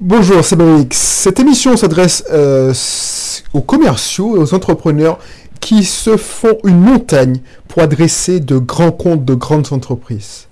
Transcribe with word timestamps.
Bonjour, 0.00 0.44
c'est 0.44 0.56
Benix. 0.56 0.98
Cette 0.98 1.38
émission 1.38 1.76
s'adresse 1.76 2.24
euh, 2.32 2.74
aux 3.52 3.60
commerciaux 3.60 4.36
et 4.36 4.40
aux 4.40 4.52
entrepreneurs 4.52 5.20
qui 5.60 5.84
se 5.84 6.16
font 6.16 6.58
une 6.64 6.80
montagne 6.80 7.36
pour 7.68 7.80
adresser 7.80 8.40
de 8.40 8.58
grands 8.58 8.90
comptes 8.90 9.24
de 9.24 9.34
grandes 9.34 9.68
entreprises. 9.70 10.48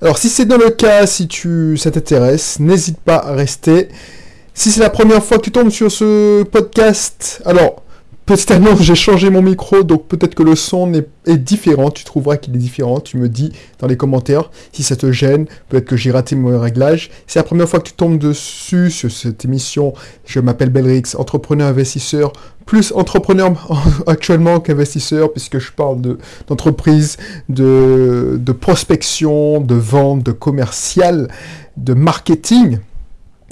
Alors 0.00 0.16
si 0.16 0.30
c'est 0.30 0.46
dans 0.46 0.56
le 0.56 0.70
cas, 0.70 1.06
si 1.06 1.28
tu 1.28 1.76
ça 1.76 1.90
t'intéresse, 1.90 2.58
n'hésite 2.58 2.98
pas 2.98 3.16
à 3.16 3.34
rester. 3.34 3.88
Si 4.54 4.72
c'est 4.72 4.80
la 4.80 4.88
première 4.88 5.22
fois 5.22 5.36
que 5.36 5.42
tu 5.42 5.52
tombes 5.52 5.68
sur 5.68 5.92
ce 5.92 6.42
podcast, 6.44 7.42
alors 7.44 7.82
Petit 8.26 8.52
à 8.52 8.58
j'ai 8.80 8.96
changé 8.96 9.30
mon 9.30 9.40
micro, 9.40 9.84
donc 9.84 10.08
peut-être 10.08 10.34
que 10.34 10.42
le 10.42 10.56
son 10.56 10.92
est, 10.92 11.36
différent. 11.38 11.92
Tu 11.92 12.02
trouveras 12.02 12.36
qu'il 12.36 12.56
est 12.56 12.58
différent. 12.58 12.98
Tu 12.98 13.18
me 13.18 13.28
dis 13.28 13.52
dans 13.78 13.86
les 13.86 13.96
commentaires 13.96 14.50
si 14.72 14.82
ça 14.82 14.96
te 14.96 15.12
gêne. 15.12 15.46
Peut-être 15.68 15.84
que 15.84 15.96
j'ai 15.96 16.10
raté 16.10 16.34
mon 16.34 16.58
réglage. 16.58 17.10
C'est 17.28 17.38
la 17.38 17.44
première 17.44 17.68
fois 17.68 17.78
que 17.78 17.86
tu 17.86 17.92
tombes 17.92 18.18
dessus 18.18 18.90
sur 18.90 19.12
cette 19.12 19.44
émission. 19.44 19.94
Je 20.24 20.40
m'appelle 20.40 20.70
Belrix, 20.70 21.14
entrepreneur 21.16 21.68
investisseur, 21.68 22.32
plus 22.64 22.90
entrepreneur 22.96 23.52
actuellement 24.08 24.58
qu'investisseur, 24.58 25.32
puisque 25.32 25.60
je 25.60 25.70
parle 25.70 26.00
d'entreprise, 26.48 27.18
de, 27.48 28.40
de 28.42 28.52
prospection, 28.52 29.60
de 29.60 29.76
vente, 29.76 30.24
de 30.24 30.32
commercial, 30.32 31.28
de 31.76 31.94
marketing. 31.94 32.80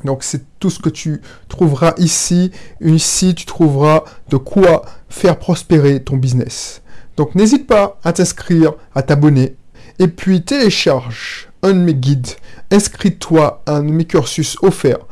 Donc 0.05 0.23
c'est 0.23 0.43
tout 0.59 0.71
ce 0.71 0.79
que 0.79 0.91
tu 0.91 1.21
trouveras 1.49 1.95
ici. 1.99 2.51
Ici, 2.81 3.35
tu 3.35 3.47
trouveras 3.47 4.05
de 4.31 4.37
quoi 4.37 4.85
faire 5.09 5.39
prospérer 5.39 6.03
ton 6.03 6.17
business. 6.17 6.83
Donc 7.17 7.35
n'hésite 7.35 7.67
pas 7.67 7.99
à 8.05 8.13
t'inscrire, 8.13 8.75
à 8.95 9.03
t'abonner. 9.03 9.57
Et 9.99 10.09
puis 10.09 10.43
télécharge 10.43 11.49
un 11.63 11.73
de 11.73 11.79
mes 11.79 11.95
guides. 11.95 12.29
Inscris-toi 12.71 13.63
à 13.67 13.77
un 13.77 13.83
de 13.83 13.91
mes 13.91 14.05
cursus 14.05 14.57
offerts. 14.63 15.07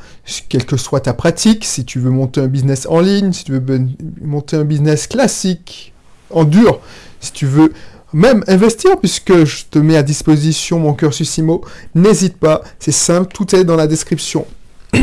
Quelle 0.48 0.66
que 0.66 0.76
soit 0.76 1.00
ta 1.00 1.14
pratique, 1.14 1.64
si 1.64 1.84
tu 1.84 1.98
veux 1.98 2.10
monter 2.10 2.40
un 2.40 2.46
business 2.46 2.86
en 2.86 3.00
ligne, 3.00 3.32
si 3.32 3.44
tu 3.44 3.52
veux 3.52 3.86
monter 4.20 4.56
un 4.56 4.64
business 4.64 5.06
classique, 5.06 5.92
en 6.30 6.44
dur, 6.44 6.80
si 7.20 7.32
tu 7.32 7.46
veux 7.46 7.72
même 8.12 8.44
investir, 8.46 8.98
puisque 8.98 9.44
je 9.44 9.64
te 9.70 9.78
mets 9.78 9.96
à 9.96 10.02
disposition 10.02 10.78
mon 10.78 10.92
cursus 10.94 11.38
IMO, 11.38 11.62
n'hésite 11.94 12.36
pas, 12.36 12.62
c'est 12.78 12.92
simple, 12.92 13.32
tout 13.32 13.54
est 13.56 13.64
dans 13.64 13.76
la 13.76 13.86
description. 13.86 14.46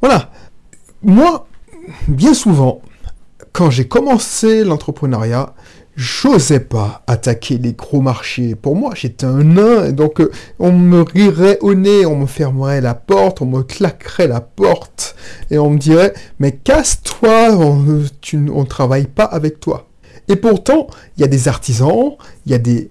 voilà. 0.00 0.30
Moi, 1.02 1.46
bien 2.08 2.34
souvent, 2.34 2.80
quand 3.52 3.70
j'ai 3.70 3.88
commencé 3.88 4.64
l'entrepreneuriat, 4.64 5.54
j'osais 5.96 6.60
pas 6.60 7.02
attaquer 7.06 7.58
les 7.58 7.72
gros 7.72 8.00
marchés. 8.00 8.54
Pour 8.54 8.76
moi, 8.76 8.92
j'étais 8.94 9.26
un 9.26 9.44
nain, 9.44 9.92
donc 9.92 10.20
euh, 10.20 10.30
on 10.58 10.72
me 10.72 11.02
rirait 11.02 11.58
au 11.60 11.74
nez, 11.74 12.06
on 12.06 12.16
me 12.16 12.26
fermerait 12.26 12.80
la 12.80 12.94
porte, 12.94 13.42
on 13.42 13.46
me 13.46 13.62
claquerait 13.62 14.28
la 14.28 14.40
porte, 14.40 15.16
et 15.50 15.58
on 15.58 15.70
me 15.70 15.78
dirait, 15.78 16.14
mais 16.38 16.52
casse-toi, 16.52 17.56
on 17.56 17.76
ne 17.76 18.64
travaille 18.64 19.06
pas 19.06 19.24
avec 19.24 19.60
toi. 19.60 19.88
Et 20.28 20.36
pourtant, 20.36 20.86
il 21.16 21.20
y 21.20 21.24
a 21.24 21.28
des 21.28 21.48
artisans, 21.48 22.16
il 22.46 22.52
y 22.52 22.54
a 22.54 22.58
des, 22.58 22.90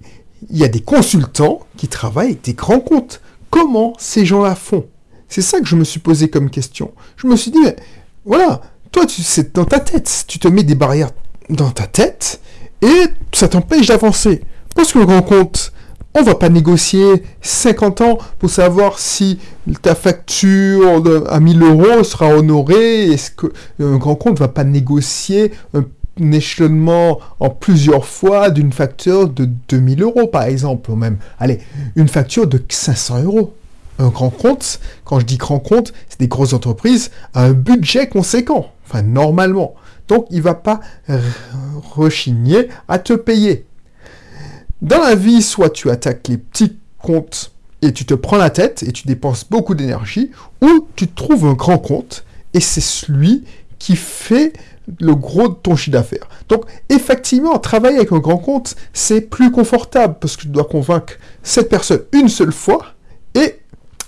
y 0.50 0.64
a 0.64 0.68
des 0.68 0.82
consultants 0.82 1.62
qui 1.78 1.88
travaillent 1.88 2.32
avec 2.32 2.44
des 2.44 2.54
grands 2.54 2.82
comptes. 2.82 3.22
Comment 3.50 3.94
ces 3.98 4.26
gens-là 4.26 4.56
font? 4.56 4.86
C'est 5.32 5.42
ça 5.42 5.62
que 5.62 5.66
je 5.66 5.78
me 5.78 5.86
suis 5.86 6.02
posé 6.02 6.30
comme 6.30 6.50
question. 6.50 6.92
Je 7.16 7.26
me 7.26 7.38
suis 7.38 7.52
dit, 7.52 7.60
mais 7.64 7.78
voilà, 8.26 8.60
toi, 8.92 9.06
c'est 9.08 9.56
dans 9.56 9.64
ta 9.64 9.80
tête. 9.80 10.26
Tu 10.28 10.40
te 10.40 10.50
mets 10.50 10.64
des 10.64 10.76
barrières 10.76 11.12
dans 11.50 11.72
ta 11.72 11.88
tête 11.88 12.42
et 12.82 13.06
ça 13.32 13.48
t'empêche 13.48 13.88
d'avancer. 13.88 14.42
Parce 14.76 14.92
que 14.92 15.00
le 15.00 15.06
grand 15.06 15.22
compte, 15.22 15.72
on 16.16 16.22
va 16.22 16.36
pas 16.36 16.50
négocier 16.50 17.24
50 17.42 18.02
ans 18.02 18.18
pour 18.40 18.50
savoir 18.50 19.00
si 19.00 19.40
ta 19.82 19.96
facture 19.96 21.02
à 21.30 21.40
1000 21.40 21.64
euros 21.64 22.04
sera 22.04 22.28
honorée. 22.28 23.06
Est-ce 23.06 23.32
que 23.32 23.54
un 23.80 23.96
grand 23.96 24.16
compte 24.16 24.38
va 24.38 24.50
pas 24.50 24.66
négocier 24.66 25.54
un, 25.74 25.86
échelonnement 26.34 27.20
en 27.40 27.50
plusieurs 27.50 28.06
fois 28.06 28.50
d'une 28.50 28.74
facture 28.74 29.30
de 29.30 29.48
2000 29.70 30.04
euros, 30.04 30.28
par 30.28 30.44
exemple, 30.44 30.92
ou 30.92 30.98
même, 30.98 31.18
allez, 31.40 31.60
une 31.96 32.10
facture 32.10 32.48
de 32.48 32.62
500 32.68 33.24
euros 33.24 33.54
un 34.00 34.10
grand 34.10 34.30
compte, 34.30 34.80
quand 35.06 35.20
je 35.20 35.26
dis 35.26 35.38
grand 35.38 35.60
compte, 35.60 35.94
c'est 36.10 36.20
des 36.20 36.28
grosses 36.28 36.54
entreprises, 36.54 37.12
à 37.34 37.46
un 37.46 37.54
budget 37.54 38.08
conséquent, 38.08 38.72
enfin 38.86 39.02
normalement. 39.02 39.76
Donc 40.08 40.28
il 40.30 40.42
va 40.42 40.56
pas 40.56 40.80
rechigner 41.96 42.68
à 42.88 43.00
te 43.00 43.14
payer. 43.14 43.66
Dans 44.82 45.00
la 45.00 45.16
vie, 45.16 45.42
soit 45.42 45.70
tu 45.70 45.90
attaques 45.90 46.28
les 46.28 46.38
petits 46.38 46.78
comptes 46.98 47.52
et 47.82 47.94
tu 47.94 48.06
te 48.06 48.14
prends 48.14 48.38
la 48.38 48.50
tête 48.50 48.84
et 48.84 48.92
tu 48.92 49.08
dépenses 49.08 49.48
beaucoup 49.48 49.76
d'énergie, 49.76 50.32
ou 50.62 50.88
tu 50.96 51.08
trouves 51.08 51.46
un 51.46 51.54
grand 51.54 51.78
compte 51.78 52.24
et 52.54 52.60
c'est 52.60 52.82
celui 52.82 53.44
qui 53.80 53.96
fait 53.96 54.54
le 55.00 55.16
gros 55.16 55.48
de 55.48 55.54
ton 55.54 55.76
chiffre 55.76 55.92
d'affaires. 55.92 56.28
Donc, 56.50 56.66
effectivement, 56.90 57.58
travailler 57.60 57.98
avec 57.98 58.12
un 58.12 58.20
grand 58.20 58.38
compte, 58.38 58.76
c'est 58.94 59.22
plus 59.22 59.52
confortable 59.52 60.18
parce 60.20 60.36
que 60.36 60.42
tu 60.42 60.48
dois 60.48 60.66
convaincre 60.66 61.14
cette 61.44 61.70
personne 61.70 62.02
une 62.12 62.28
seule 62.28 62.52
fois 62.52 62.88
et 63.34 63.61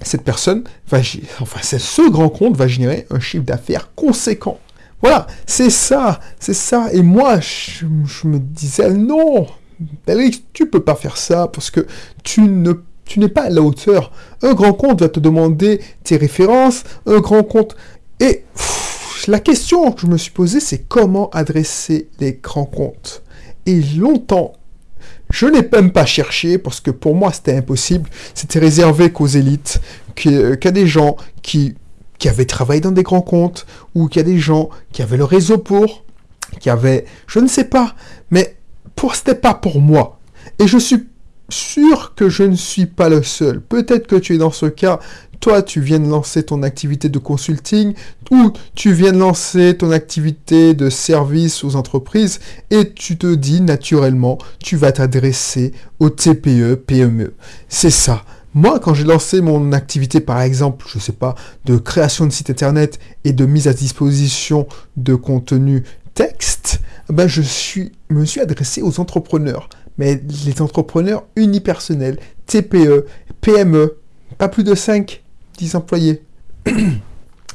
cette 0.03 0.23
personne 0.23 0.63
va, 0.89 0.99
enfin, 1.39 1.59
ce 1.61 2.09
grand 2.09 2.29
compte 2.29 2.55
va 2.55 2.67
générer 2.67 3.07
un 3.09 3.19
chiffre 3.19 3.43
d'affaires 3.43 3.93
conséquent. 3.95 4.59
Voilà, 5.01 5.27
c'est 5.45 5.69
ça, 5.69 6.21
c'est 6.39 6.53
ça. 6.53 6.87
Et 6.93 7.01
moi, 7.01 7.39
je, 7.41 7.85
me 8.25 8.39
disais, 8.39 8.89
non, 8.93 9.47
Alex, 10.07 10.41
tu 10.53 10.69
peux 10.69 10.79
pas 10.79 10.95
faire 10.95 11.17
ça 11.17 11.49
parce 11.49 11.69
que 11.71 11.85
tu 12.23 12.41
n'es 12.41 13.27
pas 13.27 13.43
à 13.43 13.49
la 13.49 13.61
hauteur. 13.61 14.11
Un 14.41 14.53
grand 14.53 14.73
compte 14.73 15.01
va 15.01 15.09
te 15.09 15.19
demander 15.19 15.81
tes 16.03 16.15
références, 16.15 16.83
un 17.05 17.19
grand 17.19 17.43
compte. 17.43 17.75
Et 18.21 18.45
la 19.27 19.39
question 19.39 19.91
que 19.91 20.01
je 20.01 20.07
me 20.07 20.17
suis 20.17 20.31
posée, 20.31 20.61
c'est 20.61 20.87
comment 20.87 21.29
adresser 21.31 22.07
les 22.19 22.39
grands 22.41 22.65
comptes. 22.65 23.23
Et 23.65 23.81
longtemps, 23.97 24.53
je 25.33 25.47
n'ai 25.47 25.67
même 25.73 25.91
pas 25.91 26.05
cherché 26.05 26.59
parce 26.59 26.79
que 26.79 26.91
pour 26.91 27.15
moi 27.15 27.33
c'était 27.33 27.57
impossible. 27.57 28.07
C'était 28.35 28.59
réservé 28.59 29.11
qu'aux 29.11 29.25
élites, 29.25 29.81
qu'à 30.15 30.69
des 30.71 30.85
gens 30.85 31.17
qui, 31.41 31.73
qui 32.19 32.29
avaient 32.29 32.45
travaillé 32.45 32.81
dans 32.81 32.91
des 32.91 33.01
grands 33.01 33.21
comptes 33.21 33.65
ou 33.95 34.07
a 34.15 34.21
des 34.21 34.37
gens 34.37 34.69
qui 34.91 35.01
avaient 35.01 35.17
le 35.17 35.23
réseau 35.23 35.57
pour, 35.57 36.03
qui 36.59 36.69
avaient, 36.69 37.05
je 37.25 37.39
ne 37.39 37.47
sais 37.47 37.63
pas, 37.63 37.95
mais 38.29 38.57
pour 38.95 39.15
c'était 39.15 39.33
pas 39.33 39.55
pour 39.55 39.81
moi. 39.81 40.19
Et 40.59 40.67
je 40.67 40.77
suis 40.77 41.07
sûr 41.49 42.13
que 42.15 42.29
je 42.29 42.43
ne 42.43 42.55
suis 42.55 42.85
pas 42.85 43.09
le 43.09 43.23
seul. 43.23 43.59
Peut-être 43.59 44.05
que 44.05 44.15
tu 44.15 44.35
es 44.35 44.37
dans 44.37 44.51
ce 44.51 44.67
cas 44.67 44.99
toi, 45.43 45.61
tu 45.61 45.81
viens 45.81 45.99
de 45.99 46.07
lancer 46.07 46.43
ton 46.43 46.63
activité 46.63 47.09
de 47.09 47.19
consulting 47.19 47.95
ou 48.31 48.53
tu 48.75 48.93
viens 48.93 49.11
de 49.11 49.17
lancer 49.17 49.75
ton 49.75 49.91
activité 49.91 50.73
de 50.73 50.89
service 50.89 51.65
aux 51.65 51.75
entreprises 51.75 52.39
et 52.71 52.93
tu 52.93 53.17
te 53.17 53.35
dis 53.35 53.59
naturellement, 53.59 54.37
tu 54.59 54.77
vas 54.77 54.93
t'adresser 54.93 55.73
aux 55.99 56.09
TPE, 56.09 56.75
PME. 56.75 57.33
C'est 57.67 57.89
ça. 57.89 58.23
Moi, 58.53 58.79
quand 58.79 58.93
j'ai 58.93 59.03
lancé 59.03 59.41
mon 59.41 59.73
activité, 59.73 60.21
par 60.21 60.39
exemple, 60.39 60.85
je 60.87 60.97
ne 60.97 61.01
sais 61.01 61.11
pas, 61.11 61.35
de 61.65 61.75
création 61.75 62.25
de 62.25 62.31
site 62.31 62.49
internet 62.49 62.97
et 63.25 63.33
de 63.33 63.45
mise 63.45 63.67
à 63.67 63.73
disposition 63.73 64.65
de 64.95 65.13
contenu 65.13 65.83
texte, 66.13 66.79
ben 67.09 67.27
je 67.27 67.41
suis, 67.41 67.91
me 68.09 68.23
suis 68.23 68.39
adressé 68.39 68.81
aux 68.81 69.01
entrepreneurs. 69.01 69.67
Mais 69.97 70.21
les 70.45 70.61
entrepreneurs 70.61 71.25
unipersonnels, 71.35 72.17
TPE, 72.45 73.07
PME, 73.41 73.97
pas 74.37 74.47
plus 74.47 74.63
de 74.63 74.73
5 74.73 75.22
10 75.57 75.75
employés. 75.75 76.23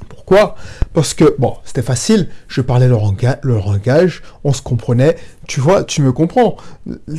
Pourquoi? 0.09 0.57
Parce 0.93 1.15
que, 1.15 1.35
bon, 1.39 1.57
c'était 1.65 1.83
facile, 1.83 2.29
je 2.49 2.61
parlais 2.61 2.89
leur, 2.89 3.03
langage, 3.43 4.23
on 4.45 4.53
se 4.53 4.63
comprenait, 4.63 5.17
tu 5.47 5.61
vois, 5.61 5.85
tu 5.85 6.03
me 6.03 6.13
comprends. 6.13 6.57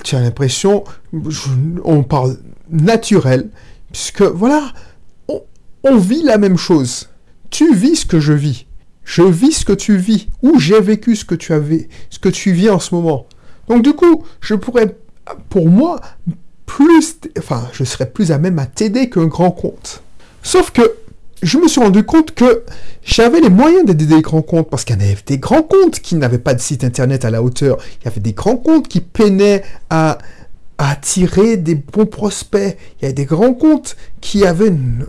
Tu 0.04 0.16
as 0.16 0.22
l'impression, 0.22 0.84
on 1.84 2.04
parle 2.04 2.38
naturel, 2.70 3.50
puisque, 3.92 4.22
voilà, 4.22 4.74
on, 5.84 5.98
vit 5.98 6.24
la 6.24 6.38
même 6.38 6.58
chose. 6.58 7.10
Tu 7.50 7.74
vis 7.74 7.98
ce 7.98 8.06
que 8.06 8.20
je 8.20 8.34
vis. 8.34 8.68
Je 9.04 9.24
vis 9.24 9.54
ce 9.54 9.66
que 9.66 9.74
tu 9.74 9.98
vis, 9.98 10.28
ou 10.44 10.60
j'ai 10.60 10.80
vécu 10.80 11.16
ce 11.16 11.26
que 11.26 11.36
tu 11.36 11.54
avais, 11.54 11.90
ce 12.12 12.20
que 12.20 12.30
tu 12.30 12.52
vis 12.52 12.70
en 12.70 12.80
ce 12.80 12.94
moment. 12.94 13.26
Donc 13.68 13.82
du 13.82 13.94
coup, 13.94 14.24
je 14.40 14.54
pourrais, 14.54 14.96
pour 15.50 15.68
moi, 15.68 16.00
plus, 16.68 17.20
enfin, 17.40 17.68
je 17.74 17.84
serais 17.84 18.10
plus 18.10 18.32
à 18.32 18.38
même 18.38 18.60
à 18.60 18.68
t'aider 18.68 19.10
qu'un 19.10 19.26
grand 19.26 19.50
compte. 19.50 20.04
Sauf 20.44 20.72
que 20.72 20.96
je 21.42 21.58
me 21.58 21.68
suis 21.68 21.82
rendu 21.82 22.04
compte 22.04 22.34
que 22.34 22.64
j'avais 23.04 23.40
les 23.40 23.50
moyens 23.50 23.86
d'aider 23.86 24.06
des 24.06 24.22
grands 24.22 24.42
comptes 24.42 24.70
parce 24.70 24.84
qu'il 24.84 25.00
y 25.00 25.04
avait 25.04 25.18
des 25.26 25.38
grands 25.38 25.64
comptes 25.64 26.00
qui 26.00 26.16
n'avaient 26.16 26.38
pas 26.38 26.54
de 26.54 26.62
site 26.62 26.84
internet 26.84 27.26
à 27.26 27.32
la 27.32 27.42
hauteur. 27.42 27.78
Il 28.02 28.06
y 28.06 28.08
avait 28.08 28.22
des 28.22 28.34
grands 28.34 28.58
comptes 28.58 28.88
qui 28.88 29.02
peinaient 29.02 29.64
à, 29.90 30.18
attirer 30.78 31.58
des 31.58 31.76
bons 31.76 32.06
prospects. 32.06 32.78
Il 32.98 33.02
y 33.02 33.06
avait 33.06 33.14
des 33.14 33.26
grands 33.26 33.54
comptes 33.54 33.98
qui 34.22 34.46
avaient 34.46 34.68
une, 34.68 35.06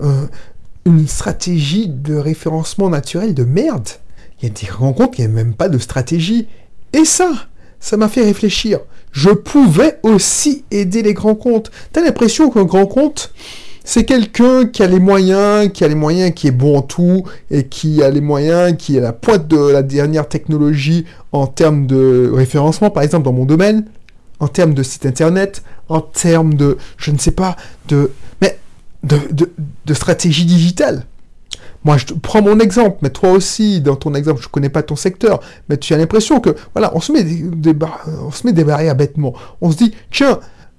une 0.85 1.07
stratégie 1.07 1.89
de 1.89 2.17
référencement 2.17 2.91
naturel 2.91 3.35
de 3.35 3.45
merde. 3.45 3.89
Il 4.41 4.49
y 4.49 4.51
a 4.51 4.55
des 4.55 4.67
grands 4.67 4.93
comptes 4.93 5.15
qui 5.15 5.23
n'avaient 5.23 5.35
même 5.35 5.55
pas 5.55 5.69
de 5.69 5.79
stratégie. 5.79 6.49
Et 6.93 7.05
ça, 7.05 7.31
ça 7.79 7.97
m'a 7.97 8.09
fait 8.09 8.25
réfléchir. 8.25 8.81
Je 9.13 9.31
pouvais 9.31 9.99
aussi 10.03 10.65
aider 10.71 11.03
les 11.03 11.15
grands 11.15 11.35
comptes. 11.35 11.71
T'as 11.93 12.03
l'impression 12.03 12.51
qu'un 12.51 12.65
grand 12.65 12.87
compte, 12.87 13.33
c'est 13.93 14.05
quelqu'un 14.05 14.67
qui 14.67 14.85
a 14.85 14.87
les 14.87 15.01
moyens, 15.01 15.73
qui 15.73 15.83
a 15.83 15.89
les 15.89 15.97
moyens, 15.97 16.33
qui 16.33 16.47
est 16.47 16.53
bon 16.53 16.79
en 16.79 16.83
tout, 16.83 17.25
et 17.51 17.65
qui 17.65 18.05
a 18.05 18.11
les 18.11 18.21
moyens, 18.21 18.77
qui 18.79 18.97
est 18.97 19.01
la 19.01 19.13
pointe 19.13 19.49
de 19.49 19.59
la 19.59 19.83
dernière 19.83 20.29
technologie 20.29 21.07
en 21.33 21.49
termes 21.49 21.89
de 21.89 22.31
référencement, 22.33 22.91
par 22.91 23.03
exemple 23.03 23.25
dans 23.25 23.33
mon 23.33 23.47
domaine, 23.47 23.87
en 24.39 24.47
termes 24.47 24.75
de 24.75 24.85
site 24.85 25.07
internet, 25.07 25.65
en 25.89 26.01
termes 26.01 26.55
de, 26.55 26.79
je 26.99 27.11
ne 27.11 27.19
sais 27.19 27.33
pas, 27.33 27.57
de, 27.89 28.13
mais 28.41 28.61
de, 29.03 29.19
de, 29.85 29.95
stratégie 29.95 30.45
digitale. 30.45 31.05
Moi, 31.83 31.97
je 31.97 32.15
prends 32.15 32.43
mon 32.43 32.61
exemple, 32.61 32.99
mais 33.03 33.11
toi 33.11 33.33
aussi, 33.33 33.81
dans 33.81 33.97
ton 33.97 34.15
exemple, 34.15 34.41
je 34.41 34.47
ne 34.47 34.53
connais 34.53 34.69
pas 34.69 34.85
ton 34.85 34.95
secteur, 34.95 35.41
mais 35.69 35.79
tu 35.79 35.95
as 35.95 35.97
l'impression 35.97 36.39
que, 36.39 36.55
voilà, 36.77 36.93
on 36.95 37.01
se 37.01 37.11
met 37.11 37.25
des, 37.25 37.45
on 38.25 38.31
se 38.31 38.47
met 38.47 38.53
des 38.53 38.63
barrières 38.63 38.95
bêtement. 38.95 39.35
On 39.61 39.73
se 39.73 39.79
dit, 39.79 39.93
tiens, 40.13 40.39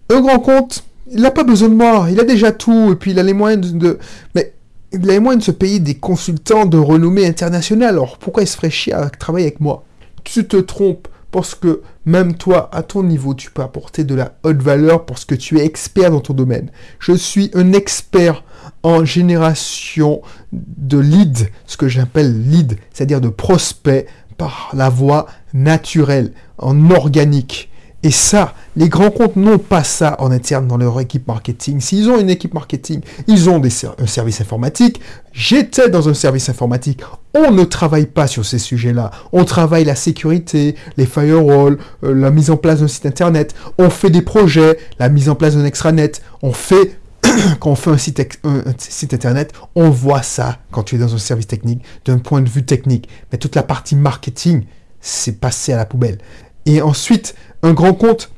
un 0.10 0.22
grand 0.22 0.40
compte, 0.40 0.86
il 1.12 1.22
n'a 1.22 1.32
pas 1.32 1.44
besoin 1.44 1.70
de 1.70 1.76
moi, 1.76 2.08
il 2.10 2.20
a 2.20 2.24
déjà 2.24 2.52
tout, 2.52 2.92
et 2.92 2.96
puis 2.96 3.12
il 3.12 3.20
a 3.20 3.24
les 3.24 3.34
moyens 3.34 3.74
de... 3.74 4.00
Mais 4.36 4.54
il 4.92 5.10
a 5.10 5.14
les 5.14 5.20
moyens 5.20 5.46
de 5.46 5.52
se 5.52 5.56
payer 5.56 5.80
des 5.80 5.96
consultants 5.96 6.66
de 6.66 6.78
renommée 6.78 7.26
internationale, 7.26 7.90
alors 7.90 8.18
pourquoi 8.18 8.44
il 8.44 8.48
se 8.48 8.56
ferait 8.56 8.70
chier 8.70 8.94
à 8.94 9.10
travailler 9.10 9.48
avec 9.48 9.60
moi? 9.60 9.84
Tu 10.24 10.46
te 10.48 10.58
trompes, 10.58 11.08
parce 11.32 11.56
que 11.56 11.82
même 12.06 12.36
toi, 12.36 12.70
à 12.74 12.84
ton 12.84 13.04
niveau, 13.04 13.34
tu 13.34 13.52
peux 13.52 13.62
apporter 13.62 14.04
de 14.04 14.16
la 14.16 14.34
haute 14.44 14.62
valeur 14.62 15.06
parce 15.06 15.24
que 15.24 15.36
tu 15.36 15.60
es 15.60 15.66
expert 15.66 16.12
dans 16.12 16.20
ton 16.20 16.34
domaine. 16.34 16.70
Je 17.00 17.14
suis 17.14 17.52
un 17.54 17.74
expert 17.74 18.44
en 18.84 19.06
génération 19.06 20.22
de 20.52 21.00
leads, 21.00 21.48
ce 21.68 21.78
que 21.78 21.88
j'appelle 21.88 22.50
lead, 22.50 22.78
c'est-à-dire 22.92 23.22
de 23.22 23.30
prospects 23.30 24.08
par 24.38 24.72
la 24.74 24.90
voie 24.90 25.28
naturelle, 25.54 26.34
en 26.58 26.92
organique. 26.92 27.71
Et 28.04 28.12
ça, 28.12 28.56
les 28.76 28.90
grands 28.90 29.12
comptes 29.12 29.36
n'ont 29.36 29.60
pas 29.60 29.84
ça 29.84 30.16
en 30.20 30.32
interne 30.32 30.68
dans 30.68 30.78
leur 30.78 31.00
équipe 31.00 31.28
marketing. 31.28 31.80
S'ils 31.80 32.10
ont 32.10 32.20
une 32.20 32.32
équipe 32.32 32.54
marketing, 32.54 33.02
ils 33.28 33.48
ont 33.50 33.62
un 33.62 34.08
service 34.08 34.42
informatique. 34.42 35.00
J'étais 35.34 35.88
dans 35.90 36.10
un 36.10 36.16
service 36.16 36.50
informatique. 36.50 37.02
On 37.36 37.52
ne 37.52 37.64
travaille 37.64 38.08
pas 38.08 38.26
sur 38.26 38.44
ces 38.44 38.58
sujets-là. 38.58 39.12
On 39.32 39.46
travaille 39.46 39.86
la 39.86 39.96
sécurité, 39.96 40.76
les 40.98 41.06
firewalls, 41.06 41.78
euh, 42.04 42.14
la 42.14 42.32
mise 42.32 42.50
en 42.50 42.58
place 42.58 42.80
d'un 42.80 42.88
site 42.88 43.06
internet. 43.06 43.54
On 43.78 43.90
fait 43.92 44.10
des 44.10 44.24
projets, 44.24 44.80
la 44.98 45.10
mise 45.10 45.30
en 45.30 45.36
place 45.36 45.56
d'un 45.56 45.66
extranet. 45.66 46.22
On 46.42 46.54
fait 46.54 46.98
quand 47.60 47.72
on 47.72 47.76
fait 47.76 47.92
un 47.92 47.98
site, 47.98 49.14
internet, 49.14 49.54
on 49.76 49.90
voit 49.90 50.24
ça 50.24 50.58
quand 50.72 50.84
tu 50.84 50.96
es 50.96 50.98
dans 50.98 51.14
un 51.14 51.20
service 51.20 51.48
technique, 51.48 51.84
d'un 52.06 52.18
point 52.18 52.42
de 52.42 52.50
vue 52.50 52.66
technique. 52.66 53.08
Mais 53.32 53.38
toute 53.38 53.56
la 53.56 53.64
partie 53.64 53.96
marketing, 53.96 54.64
c'est 55.00 55.40
passé 55.40 55.72
à 55.72 55.78
la 55.78 55.86
poubelle. 55.86 56.18
Et 56.66 56.82
ensuite, 56.82 57.36
un 57.64 57.74
grand 57.74 57.94
compte 57.94 58.32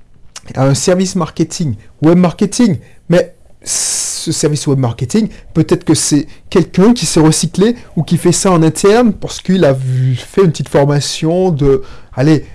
un 0.56 0.74
service 0.74 1.16
marketing, 1.16 1.76
web 2.02 2.18
marketing, 2.18 2.78
mais 3.10 3.36
ce 3.64 4.32
service 4.32 4.68
web 4.68 4.80
marketing, 4.80 5.30
peut-être 5.54 5.84
que 5.84 5.94
c'est 5.94 6.28
quelqu'un 6.50 6.94
qui 6.94 7.06
s'est 7.06 7.20
recyclé 7.20 7.76
ou 7.96 8.04
qui 8.04 8.18
fait 8.18 8.32
ça 8.32 8.52
en 8.52 8.62
interne 8.62 9.14
parce 9.14 9.42
qu'il 9.42 9.64
a 9.66 9.74
fait 9.74 10.44
une 10.44 10.52
petite 10.52 10.70
formation 10.70 11.52
de, 11.52 11.82
allez, 12.14 12.46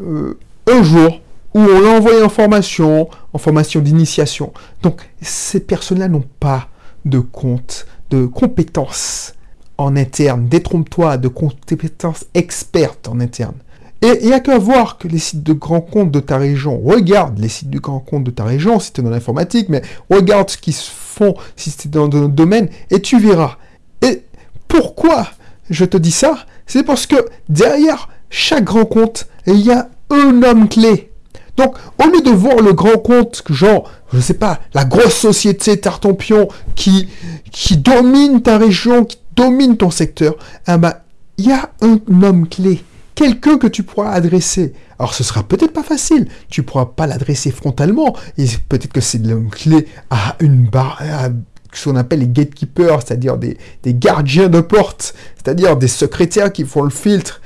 euh, 0.00 0.38
un 0.66 0.82
jour 0.82 1.20
où 1.54 1.60
on 1.60 1.80
l'a 1.80 1.90
envoyé 1.90 2.22
en 2.22 2.28
formation, 2.28 3.08
en 3.32 3.38
formation 3.38 3.80
d'initiation. 3.80 4.52
Donc, 4.82 5.00
ces 5.22 5.60
personnes-là 5.60 6.08
n'ont 6.08 6.24
pas 6.40 6.68
de 7.04 7.18
compte, 7.18 7.86
de 8.10 8.26
compétences 8.26 9.34
en 9.78 9.96
interne. 9.96 10.46
Détrompe-toi, 10.48 11.16
de 11.16 11.28
compétences 11.28 12.26
expertes 12.34 13.08
en 13.08 13.20
interne. 13.20 13.54
Et 14.00 14.18
il 14.22 14.28
n'y 14.28 14.32
a 14.32 14.40
qu'à 14.40 14.58
voir 14.58 14.96
que 14.96 15.08
les 15.08 15.18
sites 15.18 15.42
de 15.42 15.52
grands 15.52 15.80
comptes 15.80 16.12
de 16.12 16.20
ta 16.20 16.38
région, 16.38 16.80
regarde 16.80 17.38
les 17.38 17.48
sites 17.48 17.70
de 17.70 17.78
grands 17.78 17.98
comptes 17.98 18.24
de 18.24 18.30
ta 18.30 18.44
région, 18.44 18.78
si 18.78 18.92
tu 18.92 19.00
es 19.00 19.04
dans 19.04 19.10
l'informatique, 19.10 19.68
mais 19.68 19.82
regarde 20.08 20.50
ce 20.50 20.56
qu'ils 20.56 20.74
font 20.74 21.34
si 21.56 21.72
tu 21.76 21.88
es 21.88 21.90
dans 21.90 22.06
le 22.06 22.28
domaine, 22.28 22.68
et 22.90 23.02
tu 23.02 23.18
verras. 23.18 23.56
Et 24.02 24.22
pourquoi 24.68 25.28
je 25.68 25.84
te 25.84 25.96
dis 25.96 26.12
ça? 26.12 26.46
C'est 26.66 26.84
parce 26.84 27.06
que 27.06 27.16
derrière 27.48 28.08
chaque 28.30 28.64
grand 28.64 28.84
compte, 28.84 29.26
il 29.46 29.60
y 29.60 29.72
a 29.72 29.88
un 30.10 30.42
homme 30.42 30.68
clé. 30.68 31.10
Donc, 31.56 31.74
au 31.98 32.08
lieu 32.08 32.20
de 32.20 32.30
voir 32.30 32.58
le 32.58 32.72
grand 32.72 32.98
compte, 32.98 33.42
genre, 33.50 33.90
je 34.12 34.18
ne 34.18 34.22
sais 34.22 34.34
pas, 34.34 34.60
la 34.74 34.84
grosse 34.84 35.16
société 35.16 35.76
Tartampion 35.76 36.46
qui, 36.76 37.08
qui 37.50 37.76
domine 37.76 38.42
ta 38.42 38.58
région, 38.58 39.04
qui 39.04 39.18
domine 39.34 39.76
ton 39.76 39.90
secteur, 39.90 40.36
eh 40.68 40.76
ben, 40.76 40.94
il 41.36 41.48
y 41.48 41.52
a 41.52 41.70
un 41.80 41.98
homme 42.22 42.48
clé 42.48 42.84
quelqu'un 43.18 43.58
que 43.58 43.66
tu 43.66 43.82
pourras 43.82 44.12
adresser. 44.12 44.72
Alors 44.96 45.12
ce 45.12 45.24
sera 45.24 45.42
peut-être 45.42 45.72
pas 45.72 45.82
facile, 45.82 46.28
tu 46.50 46.62
pourras 46.62 46.86
pas 46.86 47.08
l'adresser 47.08 47.50
frontalement, 47.50 48.14
et 48.38 48.46
peut-être 48.68 48.92
que 48.92 49.00
c'est 49.00 49.18
une 49.18 49.50
clé 49.50 49.88
à 50.08 50.36
une 50.38 50.66
barre, 50.66 51.02
à 51.02 51.30
ce 51.72 51.88
qu'on 51.88 51.96
appelle 51.96 52.20
les 52.20 52.28
gatekeepers, 52.28 53.02
c'est-à-dire 53.02 53.36
des, 53.36 53.58
gardiens 53.86 54.48
de 54.48 54.60
porte, 54.60 55.16
c'est-à-dire 55.34 55.76
des 55.76 55.88
secrétaires 55.88 56.52
qui 56.52 56.64
font 56.64 56.84
le 56.84 56.90
filtre. 56.90 57.42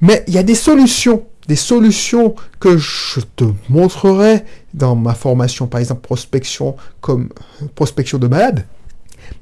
Mais 0.00 0.24
il 0.26 0.32
y 0.32 0.38
a 0.38 0.42
des 0.42 0.54
solutions, 0.54 1.24
des 1.48 1.56
solutions 1.56 2.34
que 2.58 2.78
je 2.78 3.20
te 3.36 3.44
montrerai 3.68 4.44
dans 4.72 4.96
ma 4.96 5.12
formation, 5.12 5.66
par 5.66 5.80
exemple 5.80 6.00
prospection 6.00 6.76
comme 7.02 7.28
prospection 7.74 8.16
de 8.16 8.26
malade. 8.26 8.64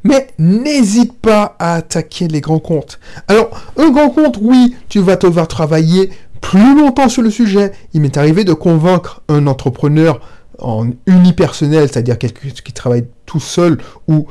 Mais 0.05 0.29
n'hésite 0.38 1.12
pas 1.14 1.56
à 1.58 1.75
attaquer 1.75 2.29
les 2.29 2.40
grands 2.40 2.58
comptes. 2.58 2.99
Alors, 3.29 3.50
un 3.76 3.90
grand 3.90 4.11
compte, 4.11 4.38
oui, 4.40 4.76
tu 4.88 5.00
vas 5.00 5.17
devoir 5.17 5.49
travailler 5.49 6.11
plus 6.40 6.76
longtemps 6.76 7.08
sur 7.08 7.23
le 7.23 7.31
sujet. 7.31 7.73
Il 7.94 8.00
m'est 8.00 8.17
arrivé 8.17 8.44
de 8.44 8.52
convaincre 8.52 9.23
un 9.29 9.46
entrepreneur 9.46 10.20
en 10.58 10.87
unipersonnel, 11.06 11.88
c'est-à-dire 11.88 12.19
quelqu'un 12.19 12.49
qui 12.49 12.73
travaille 12.73 13.05
tout 13.26 13.40
seul, 13.40 13.79
ou 14.08 14.26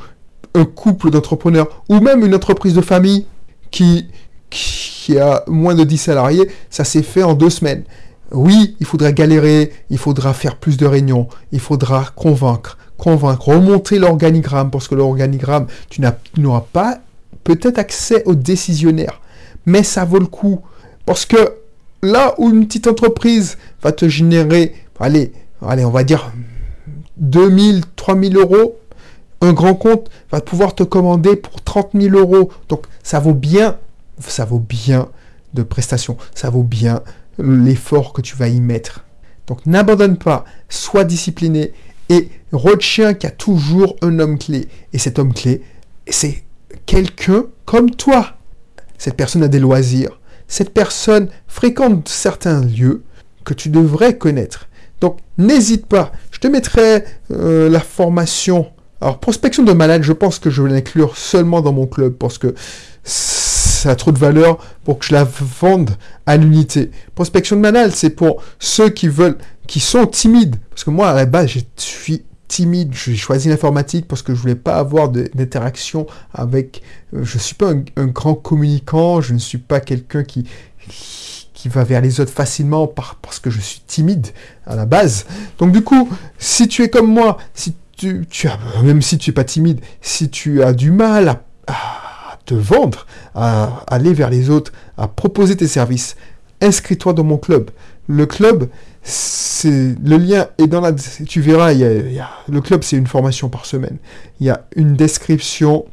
un 0.54 0.64
couple 0.64 1.10
d'entrepreneurs, 1.10 1.82
ou 1.88 2.00
même 2.00 2.24
une 2.24 2.34
entreprise 2.34 2.74
de 2.74 2.80
famille 2.80 3.26
qui, 3.70 4.08
qui 4.50 5.18
a 5.18 5.42
moins 5.48 5.74
de 5.74 5.84
10 5.84 5.98
salariés, 5.98 6.48
ça 6.70 6.84
s'est 6.84 7.02
fait 7.02 7.22
en 7.22 7.34
deux 7.34 7.50
semaines. 7.50 7.84
Oui, 8.30 8.76
il 8.80 8.86
faudra 8.86 9.12
galérer, 9.12 9.72
il 9.90 9.98
faudra 9.98 10.32
faire 10.32 10.56
plus 10.56 10.76
de 10.76 10.86
réunions, 10.86 11.28
il 11.52 11.60
faudra 11.60 12.06
convaincre, 12.16 12.78
convaincre, 13.02 13.48
remonter 13.48 13.98
l'organigramme, 13.98 14.70
parce 14.70 14.86
que 14.86 14.94
l'organigramme, 14.94 15.66
tu 15.90 16.00
n'auras 16.38 16.64
pas 16.72 17.00
peut-être 17.42 17.78
accès 17.78 18.22
aux 18.26 18.36
décisionnaires, 18.36 19.20
mais 19.66 19.82
ça 19.82 20.04
vaut 20.04 20.20
le 20.20 20.26
coup. 20.26 20.60
Parce 21.04 21.26
que 21.26 21.54
là 22.00 22.36
où 22.38 22.50
une 22.50 22.64
petite 22.64 22.86
entreprise 22.86 23.58
va 23.82 23.90
te 23.90 24.08
générer, 24.08 24.74
allez, 25.00 25.32
allez, 25.66 25.84
on 25.84 25.90
va 25.90 26.04
dire 26.04 26.30
2000, 27.16 27.82
3000 27.96 28.36
euros, 28.36 28.78
un 29.40 29.52
grand 29.52 29.74
compte 29.74 30.08
va 30.30 30.40
pouvoir 30.40 30.76
te 30.76 30.84
commander 30.84 31.34
pour 31.34 31.60
30 31.60 31.90
000 31.94 32.16
euros. 32.16 32.52
Donc 32.68 32.86
ça 33.02 33.18
vaut 33.18 33.34
bien, 33.34 33.78
ça 34.20 34.44
vaut 34.44 34.60
bien 34.60 35.08
de 35.54 35.64
prestations, 35.64 36.16
ça 36.36 36.50
vaut 36.50 36.62
bien 36.62 37.02
l'effort 37.38 38.12
que 38.12 38.22
tu 38.22 38.36
vas 38.36 38.46
y 38.46 38.60
mettre. 38.60 39.04
Donc 39.48 39.66
n'abandonne 39.66 40.18
pas, 40.18 40.44
sois 40.68 41.02
discipliné 41.02 41.72
et 42.08 42.28
retiens 42.52 43.14
qu'il 43.14 43.28
y 43.28 43.32
a 43.32 43.34
toujours 43.34 43.96
un 44.02 44.18
homme 44.18 44.38
clé. 44.38 44.68
Et 44.92 44.98
cet 44.98 45.18
homme 45.18 45.32
clé, 45.32 45.62
c'est 46.08 46.42
quelqu'un 46.86 47.46
comme 47.64 47.90
toi. 47.90 48.36
Cette 48.98 49.16
personne 49.16 49.42
a 49.42 49.48
des 49.48 49.58
loisirs. 49.60 50.20
Cette 50.48 50.70
personne 50.70 51.28
fréquente 51.46 52.08
certains 52.08 52.60
lieux 52.60 53.02
que 53.44 53.54
tu 53.54 53.68
devrais 53.68 54.18
connaître. 54.18 54.68
Donc 55.00 55.18
n'hésite 55.38 55.86
pas. 55.86 56.12
Je 56.30 56.38
te 56.38 56.46
mettrai 56.46 57.04
euh, 57.32 57.68
la 57.68 57.80
formation. 57.80 58.66
Alors 59.00 59.18
prospection 59.18 59.64
de 59.64 59.72
malade, 59.72 60.02
je 60.02 60.12
pense 60.12 60.38
que 60.38 60.50
je 60.50 60.62
vais 60.62 60.70
l'inclure 60.70 61.16
seulement 61.16 61.60
dans 61.60 61.72
mon 61.72 61.86
club 61.86 62.14
parce 62.14 62.38
que 62.38 62.54
ça 63.82 63.90
a 63.90 63.96
trop 63.96 64.12
de 64.12 64.18
valeur 64.18 64.58
pour 64.84 64.98
que 64.98 65.04
je 65.04 65.12
la 65.12 65.24
vende 65.24 65.90
à 66.26 66.36
l'unité. 66.36 66.90
Prospection 67.14 67.56
de 67.56 67.60
malade, 67.60 67.90
c'est 67.92 68.10
pour 68.10 68.42
ceux 68.58 68.90
qui 68.90 69.08
veulent 69.08 69.38
qui 69.66 69.80
sont 69.80 70.06
timides. 70.06 70.56
Parce 70.70 70.84
que 70.84 70.90
moi, 70.90 71.10
à 71.10 71.14
la 71.14 71.26
base, 71.26 71.48
je 71.48 71.60
suis 71.76 72.24
timide. 72.46 72.94
J'ai 72.94 73.16
choisi 73.16 73.48
l'informatique 73.48 74.06
parce 74.06 74.22
que 74.22 74.34
je 74.34 74.40
voulais 74.40 74.54
pas 74.54 74.76
avoir 74.76 75.08
d'interaction 75.08 76.06
avec... 76.32 76.82
Euh, 77.14 77.24
je 77.24 77.38
suis 77.38 77.54
pas 77.54 77.72
un, 77.96 78.06
grand 78.06 78.34
communicant, 78.34 79.20
je 79.20 79.32
ne 79.32 79.38
suis 79.38 79.58
pas 79.58 79.80
quelqu'un 79.80 80.22
qui, 80.22 80.46
qui 81.52 81.68
va 81.68 81.82
vers 81.82 82.00
les 82.00 82.20
autres 82.20 82.32
facilement 82.32 82.86
parce 82.86 83.40
que 83.40 83.50
je 83.50 83.60
suis 83.60 83.80
timide 83.86 84.28
à 84.66 84.76
la 84.76 84.86
base. 84.86 85.26
Donc 85.58 85.72
du 85.72 85.82
coup, 85.82 86.08
si 86.38 86.68
tu 86.68 86.82
es 86.82 86.90
comme 86.90 87.12
moi, 87.12 87.38
si 87.54 87.74
tu, 87.96 88.26
tu 88.28 88.48
as, 88.48 88.58
même 88.82 89.02
si 89.02 89.18
tu 89.18 89.30
es 89.30 89.32
pas 89.32 89.44
timide, 89.44 89.80
si 90.00 90.28
tu 90.28 90.62
as 90.62 90.72
du 90.72 90.90
mal 90.90 91.40
à 91.66 92.01
te 92.44 92.54
vendre, 92.54 93.06
à 93.34 93.84
aller 93.86 94.12
vers 94.12 94.30
les 94.30 94.50
autres, 94.50 94.72
à 94.96 95.08
proposer 95.08 95.56
tes 95.56 95.68
services, 95.68 96.16
inscris-toi 96.60 97.12
dans 97.12 97.24
mon 97.24 97.38
club. 97.38 97.70
Le 98.08 98.26
club, 98.26 98.68
c'est 99.02 99.94
le 100.02 100.16
lien 100.16 100.48
est 100.58 100.66
dans 100.66 100.80
la. 100.80 100.92
Tu 100.92 101.40
verras, 101.40 101.72
il 101.72 101.80
y 101.80 102.18
a, 102.18 102.28
le 102.48 102.60
club, 102.60 102.82
c'est 102.82 102.96
une 102.96 103.06
formation 103.06 103.48
par 103.48 103.66
semaine. 103.66 103.98
Il 104.40 104.46
y 104.46 104.50
a 104.50 104.66
une 104.76 104.94
description. 104.94 105.84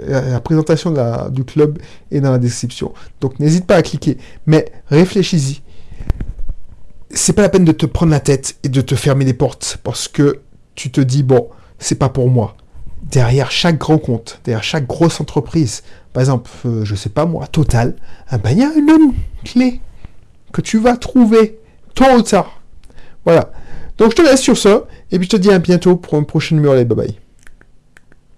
Euh, 0.00 0.30
la 0.32 0.40
présentation 0.40 0.94
du 1.30 1.44
club 1.44 1.78
est 2.10 2.20
dans 2.20 2.30
la 2.30 2.38
description. 2.38 2.92
Donc 3.20 3.38
n'hésite 3.38 3.66
pas 3.66 3.76
à 3.76 3.82
cliquer. 3.82 4.18
Mais 4.46 4.72
réfléchis-y. 4.88 5.62
C'est 7.12 7.32
pas 7.32 7.42
la 7.42 7.48
peine 7.48 7.64
de 7.64 7.72
te 7.72 7.86
prendre 7.86 8.12
la 8.12 8.20
tête 8.20 8.56
et 8.62 8.68
de 8.68 8.80
te 8.80 8.94
fermer 8.94 9.24
les 9.24 9.34
portes 9.34 9.78
parce 9.82 10.06
que 10.06 10.40
tu 10.74 10.90
te 10.90 11.00
dis 11.00 11.22
bon, 11.22 11.48
c'est 11.78 11.96
pas 11.96 12.08
pour 12.08 12.30
moi. 12.30 12.56
Derrière 13.02 13.50
chaque 13.50 13.78
grand 13.78 13.98
compte, 13.98 14.40
derrière 14.44 14.62
chaque 14.62 14.86
grosse 14.86 15.20
entreprise, 15.20 15.82
par 16.12 16.20
exemple, 16.20 16.50
euh, 16.66 16.84
je 16.84 16.94
sais 16.94 17.08
pas 17.08 17.24
moi, 17.26 17.46
Total, 17.46 17.94
ah 18.28 18.38
ben, 18.38 18.50
il 18.50 18.58
y 18.58 18.62
a 18.62 18.68
un 18.68 18.88
homme 18.88 19.14
clé 19.44 19.80
que 20.52 20.60
tu 20.60 20.78
vas 20.78 20.96
trouver 20.96 21.58
tôt 21.94 22.04
ou 22.16 22.22
tard. 22.22 22.60
Voilà. 23.24 23.50
Donc 23.98 24.10
je 24.12 24.16
te 24.16 24.22
laisse 24.22 24.40
sur 24.40 24.56
ça, 24.56 24.84
et 25.10 25.18
puis 25.18 25.26
je 25.26 25.36
te 25.36 25.40
dis 25.40 25.50
à 25.50 25.58
bientôt 25.58 25.96
pour 25.96 26.14
un 26.14 26.22
prochain 26.22 26.56
numéro. 26.56 26.74
Bye 26.74 26.84
bye. 26.84 27.29